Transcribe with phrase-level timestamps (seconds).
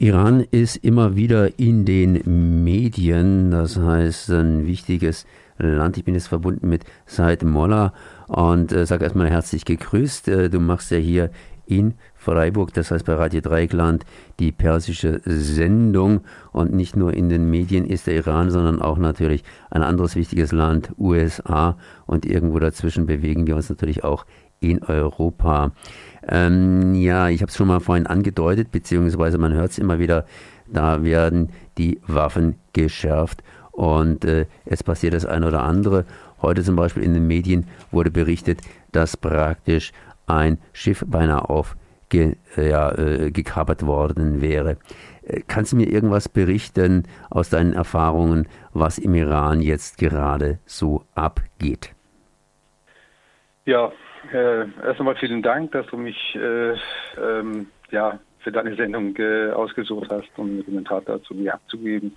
[0.00, 5.26] Iran ist immer wieder in den Medien, das heißt ein wichtiges
[5.58, 5.96] Land.
[5.96, 7.92] Ich bin jetzt verbunden mit Said Mollah
[8.28, 10.28] und äh, sage erstmal herzlich gegrüßt.
[10.28, 11.30] Äh, du machst ja hier
[11.66, 14.04] in Freiburg, das heißt bei Radio Dreigland,
[14.38, 16.20] die persische Sendung.
[16.52, 20.52] Und nicht nur in den Medien ist der Iran, sondern auch natürlich ein anderes wichtiges
[20.52, 21.76] Land, USA.
[22.06, 24.26] Und irgendwo dazwischen bewegen wir uns natürlich auch
[24.60, 25.72] in Europa.
[26.28, 30.26] Ähm, ja, ich habe es schon mal vorhin angedeutet, beziehungsweise man hört es immer wieder,
[30.66, 33.42] da werden die Waffen geschärft
[33.72, 36.04] und äh, es passiert das eine oder andere.
[36.42, 38.60] Heute zum Beispiel in den Medien wurde berichtet,
[38.92, 39.92] dass praktisch
[40.26, 41.64] ein Schiff beinahe
[42.12, 43.30] äh, ja, äh,
[43.82, 44.76] worden wäre.
[45.22, 51.04] Äh, kannst du mir irgendwas berichten aus deinen Erfahrungen, was im Iran jetzt gerade so
[51.14, 51.94] abgeht?
[53.64, 53.92] Ja,
[54.32, 56.74] äh, erst einmal vielen Dank, dass du mich äh,
[57.20, 62.14] ähm, ja, für deine Sendung äh, ausgesucht hast, um einen Kommentar dazu mir abzugeben.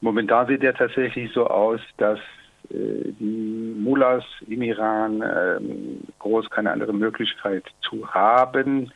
[0.00, 2.18] Momentan sieht der tatsächlich so aus, dass
[2.70, 8.92] äh, die Mullahs im Iran ähm, groß keine andere Möglichkeit zu haben,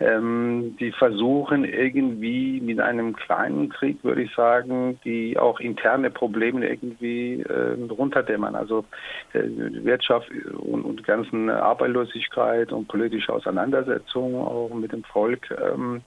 [0.00, 6.68] ähm, die versuchen irgendwie mit einem kleinen Krieg, würde ich sagen, die auch interne Probleme
[6.68, 8.54] irgendwie äh, runterdämmern.
[8.54, 8.84] Also
[9.32, 9.42] äh,
[9.84, 15.50] Wirtschaft und, und ganzen Arbeitslosigkeit und politische Auseinandersetzungen auch mit dem Volk.
[15.50, 16.02] Ähm,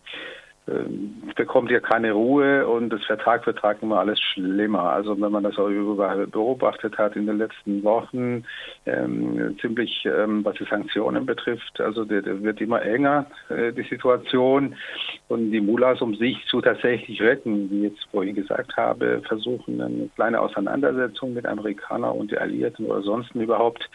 [1.35, 4.91] bekommt ihr keine Ruhe und das Vertrag für Tag immer alles schlimmer.
[4.91, 5.69] Also wenn man das auch
[6.27, 8.43] beobachtet hat in den letzten Wochen,
[8.85, 13.83] ähm, ziemlich ähm, was die Sanktionen betrifft, also der, der wird immer enger, äh, die
[13.83, 14.75] Situation.
[15.27, 19.81] Und die Mullahs, um sich zu tatsächlich retten, wie ich jetzt vorhin gesagt habe, versuchen
[19.81, 23.89] eine kleine Auseinandersetzung mit Amerikanern und die Alliierten oder sonst überhaupt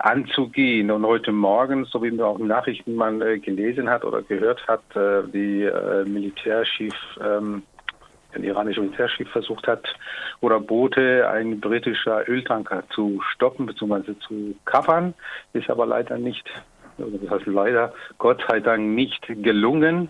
[0.00, 0.90] anzugehen.
[0.90, 4.82] Und heute Morgen, so wie man auch in Nachrichten äh, gelesen hat oder gehört hat,
[4.94, 7.62] äh, die äh, Militärschiff, ähm,
[8.32, 9.86] ein iranischer Militärschiff versucht hat,
[10.40, 14.14] oder Boote, ein britischer Öltanker zu stoppen bzw.
[14.26, 15.14] zu kappern,
[15.52, 16.48] ist aber leider nicht,
[16.96, 20.08] das heißt leider, Gott sei Dank nicht gelungen.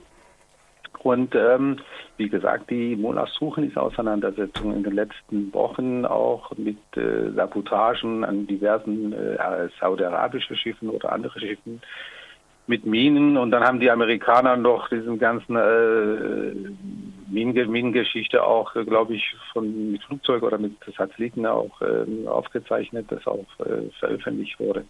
[0.99, 1.79] Und ähm,
[2.19, 8.23] wie gesagt, die Mullahs suchen diese Auseinandersetzung in den letzten Wochen auch mit äh, Sabotagen
[8.25, 11.81] an diversen äh, saudi-arabischen Schiffen oder andere Schiffen
[12.67, 13.39] mit Minen.
[13.39, 16.53] Und dann haben die Amerikaner noch diesen ganzen äh,
[17.31, 23.27] Minengeschichte auch, äh, glaube ich, von mit Flugzeug oder mit Satelliten auch äh, aufgezeichnet, das
[23.27, 24.85] auch äh, veröffentlicht wurde.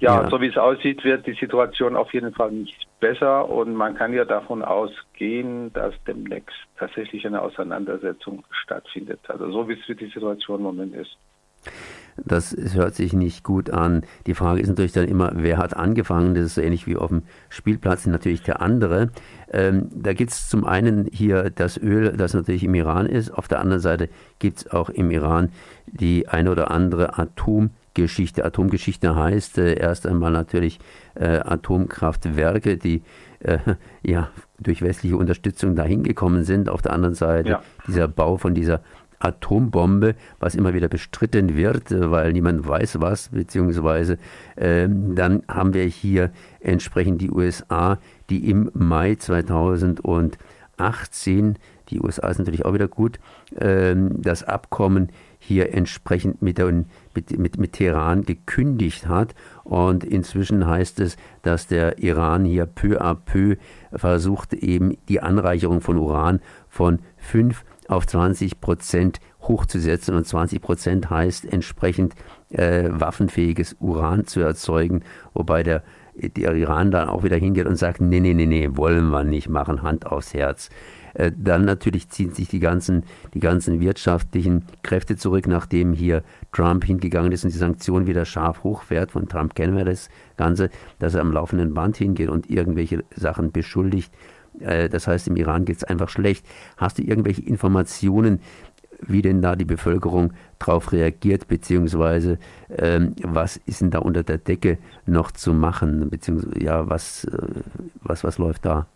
[0.00, 3.74] Ja, ja, so wie es aussieht, wird die Situation auf jeden Fall nicht besser und
[3.74, 9.20] man kann ja davon ausgehen, dass demnächst tatsächlich eine Auseinandersetzung stattfindet.
[9.28, 11.14] Also so wie es die Situation im Moment ist.
[12.16, 14.06] Das hört sich nicht gut an.
[14.26, 16.34] Die Frage ist natürlich dann immer, wer hat angefangen?
[16.34, 19.10] Das ist so ähnlich wie auf dem Spielplatz natürlich der andere.
[19.52, 23.30] Ähm, da gibt es zum einen hier das Öl, das natürlich im Iran ist.
[23.32, 25.52] Auf der anderen Seite gibt es auch im Iran
[25.86, 28.44] die eine oder andere Atom- Geschichte.
[28.44, 30.80] Atomgeschichte heißt äh, erst einmal natürlich
[31.14, 33.02] äh, Atomkraftwerke, die
[33.40, 33.58] äh,
[34.02, 36.68] ja durch westliche Unterstützung dahin gekommen sind.
[36.68, 37.62] Auf der anderen Seite ja.
[37.86, 38.80] dieser Bau von dieser
[39.24, 44.18] Atombombe, was immer wieder bestritten wird, äh, weil niemand weiß was, beziehungsweise
[44.56, 47.98] ähm, dann haben wir hier entsprechend die USA,
[48.30, 51.58] die im Mai 2018,
[51.90, 53.18] die USA ist natürlich auch wieder gut,
[53.58, 55.10] ähm, das Abkommen
[55.46, 59.34] hier entsprechend mit, den, mit, mit, mit Teheran gekündigt hat.
[59.62, 63.56] Und inzwischen heißt es, dass der Iran hier peu à peu
[63.92, 70.14] versucht, eben die Anreicherung von Uran von 5 auf 20 Prozent hochzusetzen.
[70.14, 72.14] Und 20 Prozent heißt entsprechend
[72.48, 75.02] äh, waffenfähiges Uran zu erzeugen,
[75.34, 75.82] wobei der,
[76.14, 79.50] der Iran dann auch wieder hingeht und sagt, nee, nee, nee, nee, wollen wir nicht
[79.50, 80.70] machen, Hand aufs Herz.
[81.14, 86.84] Äh, dann natürlich ziehen sich die ganzen, die ganzen wirtschaftlichen Kräfte zurück, nachdem hier Trump
[86.84, 89.12] hingegangen ist und die Sanktionen wieder scharf hochfährt.
[89.12, 93.52] Von Trump kennen wir das Ganze, dass er am laufenden Band hingeht und irgendwelche Sachen
[93.52, 94.12] beschuldigt.
[94.60, 96.46] Äh, das heißt, im Iran geht es einfach schlecht.
[96.76, 98.40] Hast du irgendwelche Informationen,
[99.00, 102.38] wie denn da die Bevölkerung darauf reagiert, beziehungsweise
[102.70, 107.48] ähm, was ist denn da unter der Decke noch zu machen, beziehungsweise ja, was, äh,
[108.02, 108.86] was, was läuft da?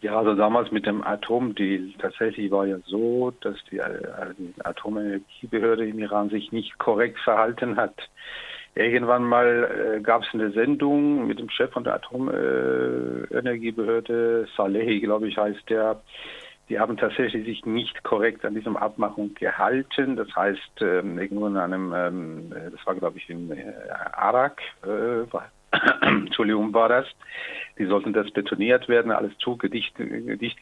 [0.00, 4.00] Ja, also damals mit dem Atomdeal, tatsächlich war ja so, dass die, äh,
[4.62, 8.08] Atomenergiebehörde im Iran sich nicht korrekt verhalten hat.
[8.74, 15.26] Irgendwann mal äh, gab es eine Sendung mit dem Chef von der Atomenergiebehörde, Salehi, glaube
[15.28, 16.00] ich, heißt der.
[16.68, 20.14] Die haben tatsächlich sich nicht korrekt an diesem Abmachung gehalten.
[20.16, 23.72] Das heißt, ähm, irgendwo in einem, ähm, das war glaube ich in äh,
[24.12, 25.24] Arak, äh,
[26.02, 27.06] Entschuldigung, war das.
[27.78, 29.94] Die sollten das betoniert werden, alles zu dicht,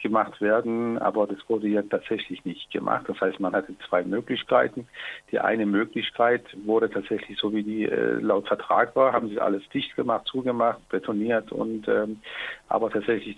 [0.03, 3.07] gemacht werden, aber das wurde ja tatsächlich nicht gemacht.
[3.09, 4.87] Das heißt, man hatte zwei Möglichkeiten.
[5.33, 9.67] Die eine Möglichkeit wurde tatsächlich so wie die äh, laut Vertrag war, haben sie alles
[9.71, 12.21] dicht gemacht, zugemacht, betoniert und ähm,
[12.69, 13.37] aber tatsächlich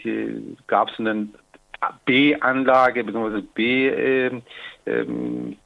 [0.67, 1.29] gab es eine
[2.05, 3.43] B-Anlage bzw.
[3.55, 4.43] B äh,
[4.87, 5.57] ähm,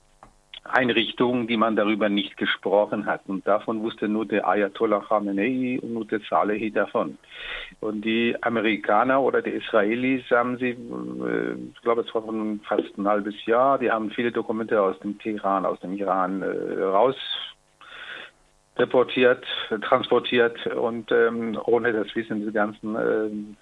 [0.64, 3.23] Einrichtungen, die man darüber nicht gesprochen hat.
[3.26, 7.19] Und davon wusste nur der Ayatollah Khamenei und nur der Salehi davon.
[7.81, 12.23] Und die Amerikaner oder die Israelis haben sie, äh, ich glaube, es war
[12.69, 16.82] fast ein halbes Jahr, die haben viele Dokumente aus dem Teheran, aus dem Iran äh,
[16.82, 17.17] raus
[18.76, 19.44] reportiert,
[19.82, 23.56] transportiert und ähm, ohne das Wissen diese ganzen ähm,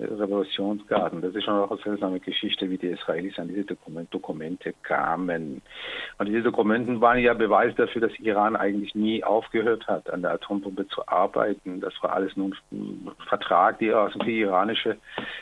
[0.00, 1.22] Revolutionsgarden.
[1.22, 3.64] Das ist schon auch eine seltsame Geschichte, wie die Israelis an diese
[4.10, 5.62] Dokumente kamen.
[6.18, 10.32] Und diese Dokumente waren ja Beweis dafür, dass Iran eigentlich nie aufgehört hat, an der
[10.32, 11.80] Atombombe zu arbeiten.
[11.80, 14.96] Das war alles nun ein Vertrag, der aus dem iranische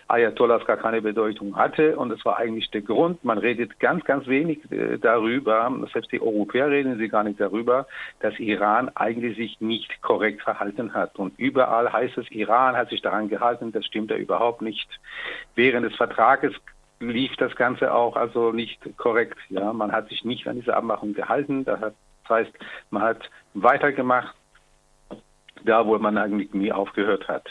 [0.09, 1.97] Ayatollahs gar keine Bedeutung hatte.
[1.97, 3.25] Und das war eigentlich der Grund.
[3.25, 7.87] Man redet ganz, ganz wenig äh, darüber, selbst die Europäer reden sie gar nicht darüber,
[8.21, 11.17] dass Iran eigentlich sich nicht korrekt verhalten hat.
[11.19, 14.89] Und überall heißt es, Iran hat sich daran gehalten, das stimmt ja überhaupt nicht.
[15.55, 16.53] Während des Vertrages
[17.01, 19.39] lief das Ganze auch also nicht korrekt.
[19.49, 21.65] Ja, man hat sich nicht an diese Abmachung gehalten.
[21.65, 21.93] Das
[22.29, 22.53] heißt,
[22.91, 24.35] man hat weitergemacht,
[25.65, 27.49] da wo man eigentlich nie aufgehört hat.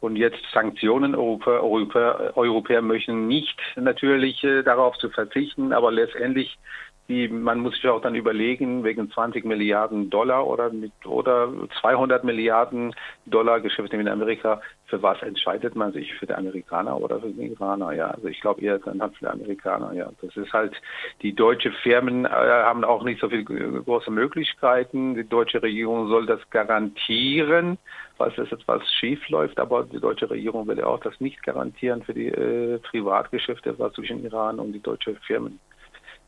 [0.00, 1.14] Und jetzt Sanktionen.
[1.14, 6.58] Europäer, Europäer, Europäer möchten nicht natürlich äh, darauf zu verzichten, aber letztendlich
[7.08, 12.24] die, man muss sich auch dann überlegen, wegen 20 Milliarden Dollar oder mit, oder 200
[12.24, 12.94] Milliarden
[13.26, 16.14] Dollar Geschäfte mit Amerika, für was entscheidet man sich?
[16.14, 17.92] Für die Amerikaner oder für die Iraner?
[17.92, 19.92] Ja, also ich glaube eher dann halt für die Amerikaner.
[19.92, 20.74] Ja, das ist halt,
[21.22, 25.14] die deutsche Firmen äh, haben auch nicht so viele große Möglichkeiten.
[25.14, 27.78] Die deutsche Regierung soll das garantieren,
[28.16, 32.02] falls das etwas schief läuft, aber die deutsche Regierung will ja auch das nicht garantieren
[32.02, 35.60] für die äh, Privatgeschäfte, was zwischen Iran und die deutsche Firmen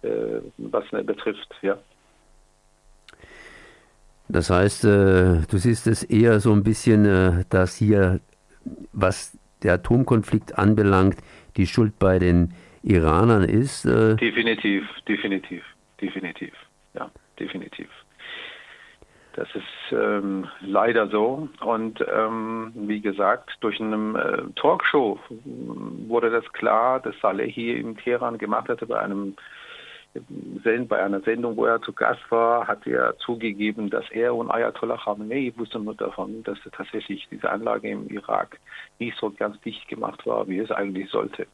[0.03, 1.79] was betrifft, ja.
[4.29, 8.21] Das heißt, äh, du siehst es eher so ein bisschen, äh, dass hier,
[8.93, 11.17] was der Atomkonflikt anbelangt,
[11.57, 13.85] die Schuld bei den Iranern ist.
[13.85, 15.65] Definitiv, definitiv,
[16.01, 16.53] definitiv,
[16.95, 17.11] ja,
[17.41, 17.89] definitiv.
[19.39, 21.49] Das ist ähm, leider so.
[21.61, 25.19] Und ähm, wie gesagt, durch eine äh, Talkshow
[26.09, 29.37] wurde das klar, dass Salehi in Teheran gemacht hatte bei einem
[30.89, 34.97] bei einer Sendung, wo er zu Gast war, hat er zugegeben, dass er und Ayatollah
[34.97, 38.59] Khamenei wussten nur davon, dass tatsächlich diese Anlage im Irak
[38.99, 41.47] nicht so ganz dicht gemacht war, wie es eigentlich sollte.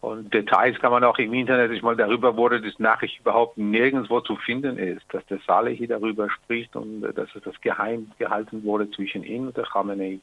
[0.00, 4.20] Und Details kann man auch im Internet, ich mal darüber wurde das Nachricht überhaupt nirgendwo
[4.20, 8.62] zu finden ist, dass der Saleh hier darüber spricht und dass es das geheim gehalten
[8.62, 10.20] wurde zwischen ihm und der Khamenei.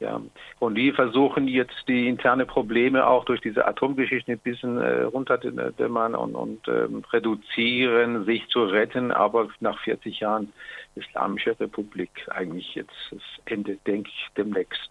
[0.00, 0.20] Ja.
[0.58, 6.14] Und die versuchen jetzt die interne Probleme auch durch diese Atomgeschichte ein bisschen äh, runterdämmern
[6.14, 9.12] und, und ähm, reduzieren, sich zu retten.
[9.12, 10.52] Aber nach 40 Jahren
[10.96, 14.90] Islamische Republik eigentlich jetzt das Ende, denke ich, demnächst.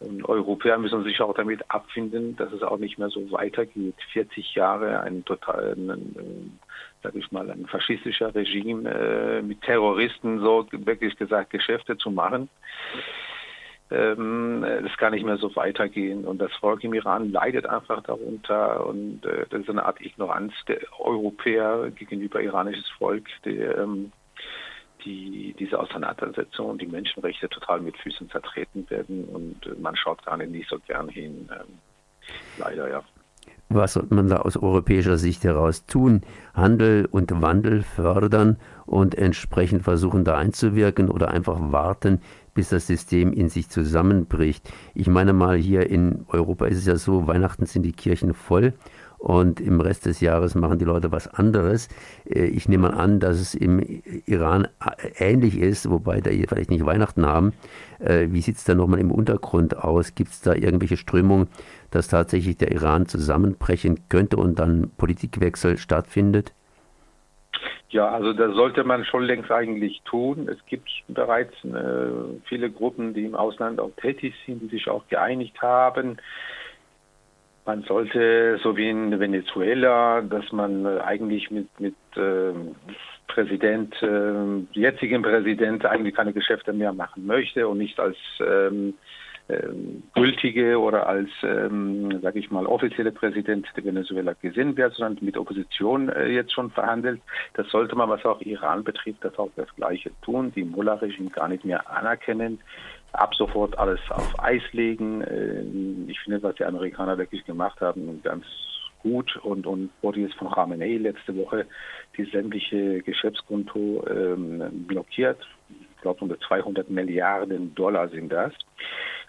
[0.00, 3.96] Und Europäer müssen sich auch damit abfinden, dass es auch nicht mehr so weitergeht.
[4.12, 5.76] 40 Jahre ein total,
[7.02, 12.48] sag ich mal, ein faschistischer Regime äh, mit Terroristen so wirklich gesagt Geschäfte zu machen
[13.90, 16.24] ähm, das kann nicht mehr so weitergehen.
[16.24, 18.86] Und das Volk im Iran leidet einfach darunter.
[18.86, 24.12] Und äh, das ist eine Art Ignoranz der Europäer gegenüber iranisches Volk, die, ähm,
[25.04, 29.24] die diese Auseinandersetzung und die Menschenrechte total mit Füßen zertreten werden.
[29.24, 31.48] Und äh, man schaut gar nicht so gern hin.
[31.50, 31.78] Ähm,
[32.58, 33.02] leider, ja.
[33.70, 36.22] Was sollte man da aus europäischer Sicht heraus tun?
[36.54, 42.20] Handel und Wandel fördern und entsprechend versuchen, da einzuwirken oder einfach warten,
[42.54, 44.72] bis das System in sich zusammenbricht.
[44.94, 48.72] Ich meine mal, hier in Europa ist es ja so, Weihnachten sind die Kirchen voll
[49.18, 51.88] und im Rest des Jahres machen die Leute was anderes.
[52.24, 54.68] Äh, ich nehme an, dass es im Iran
[55.18, 57.52] ähnlich ist, wobei da vielleicht nicht Weihnachten haben.
[57.98, 60.14] Äh, wie sieht es da nochmal im Untergrund aus?
[60.14, 61.48] Gibt es da irgendwelche Strömungen,
[61.90, 66.52] dass tatsächlich der Iran zusammenbrechen könnte und dann Politikwechsel stattfindet?
[67.90, 70.48] Ja, also das sollte man schon längst eigentlich tun.
[70.48, 72.10] Es gibt bereits äh,
[72.44, 76.18] viele Gruppen, die im Ausland auch tätig sind, die sich auch geeinigt haben.
[77.68, 82.54] Man sollte, so wie in Venezuela, dass man eigentlich mit, mit äh,
[83.26, 88.94] Präsident, äh, jetzigen Präsident eigentlich keine Geschäfte mehr machen möchte und nicht als ähm,
[90.14, 95.38] gültige oder als, ähm, sage ich mal, offizielle Präsident der Venezuela gesehen wird, sondern mit
[95.38, 97.20] Opposition äh, jetzt schon verhandelt.
[97.54, 101.48] Das sollte man, was auch Iran betrifft, das auch das Gleiche tun, die Mullah-Regime gar
[101.48, 102.60] nicht mehr anerkennen,
[103.12, 105.22] ab sofort alles auf Eis legen.
[105.22, 108.44] Äh, ich finde, was die Amerikaner wirklich gemacht haben, ganz
[109.02, 111.66] gut und, und wurde jetzt von Khamenei letzte Woche
[112.16, 115.38] die sämtliche Geschäftskonto ähm, blockiert.
[115.70, 118.52] Ich glaube, unter 200 Milliarden Dollar sind das.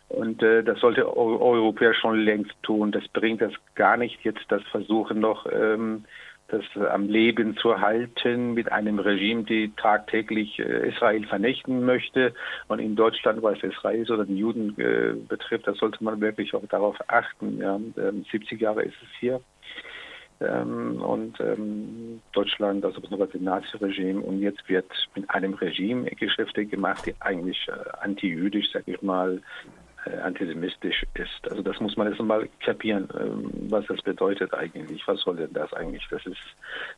[0.10, 2.92] Und äh, das sollte Europäer schon längst tun.
[2.92, 6.06] Das bringt das gar nicht, jetzt das Versuchen noch ähm,
[6.50, 12.34] das am Leben zu halten mit einem Regime, die tagtäglich äh, Israel vernichten möchte.
[12.68, 16.66] Und in Deutschland, was Israel oder die Juden äh, betrifft, da sollte man wirklich auch
[16.68, 17.60] darauf achten.
[17.60, 17.76] Ja.
[17.76, 19.42] Ähm, 70 Jahre ist es hier.
[20.42, 26.66] Ähm, und ähm, Deutschland, also besonders das Nazi-Regime, und jetzt wird mit einem Regime Geschäfte
[26.66, 29.42] gemacht, die eigentlich äh, anti-jüdisch, sag ich mal,
[30.24, 31.50] antisemitisch ist.
[31.50, 35.08] Also das muss man jetzt mal kapieren, ähm, was das bedeutet eigentlich.
[35.08, 36.08] Was soll denn das eigentlich?
[36.10, 36.38] Das ist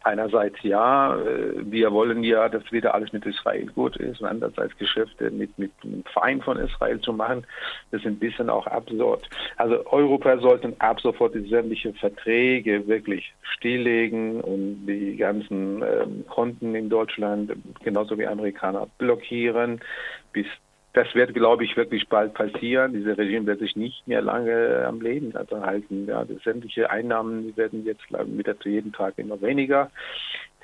[0.03, 4.77] einerseits ja, äh, wir wollen ja, dass wieder alles mit Israel gut ist, und andererseits
[4.77, 7.46] Geschäfte mit, mit einem Feind von Israel zu machen,
[7.91, 9.27] das ist ein bisschen auch absurd.
[9.58, 16.89] Also Europa sollten ab sofort sämtliche Verträge wirklich stilllegen und die ganzen ähm, Konten in
[16.89, 17.51] Deutschland
[17.84, 19.81] genauso wie Amerikaner blockieren,
[20.34, 20.46] bis
[20.93, 22.93] das wird, glaube ich, wirklich bald passieren.
[22.93, 26.07] Dieses Regime wird sich nicht mehr lange am Leben halten.
[26.07, 29.89] Ja, sämtliche Einnahmen werden jetzt mit jeden Tag immer weniger.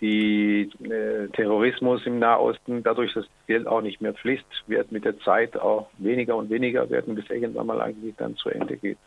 [0.02, 5.06] Die äh, Terrorismus im Nahosten, dadurch, dass das Geld auch nicht mehr fließt, wird mit
[5.06, 8.98] der Zeit auch weniger und weniger werden, bis irgendwann mal eigentlich dann zu Ende geht.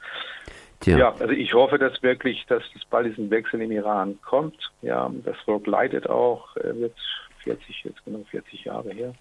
[0.80, 0.98] Tja.
[0.98, 4.72] Ja, also ich hoffe, dass wirklich, dass es bald diesen Wechsel im Iran kommt.
[4.80, 6.96] Ja, das Volk leidet auch, äh, wird
[7.44, 9.12] 40, jetzt genau 40 Jahre her.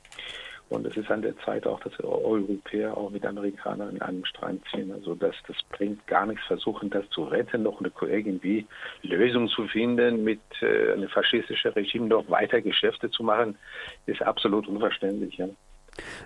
[0.69, 4.59] Und es ist an der Zeit auch, dass Europäer auch mit Amerikanern in einem Strang
[4.71, 4.91] ziehen.
[4.91, 8.67] Also das, das bringt gar nichts, versuchen das zu retten, noch eine irgendwie
[9.01, 13.57] Lösung zu finden, mit äh, einem faschistischen Regime noch weiter Geschäfte zu machen,
[14.05, 15.37] ist absolut unverständlich.
[15.37, 15.47] Ja.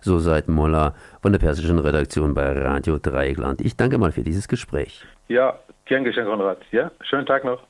[0.02, 3.62] So seit Moller von der persischen Redaktion bei Radio Dreieckland.
[3.62, 5.06] Ich danke mal für dieses Gespräch.
[5.30, 6.60] Ja, gern geschehen, Konrad.
[6.72, 7.64] Ja, schönen Tag noch.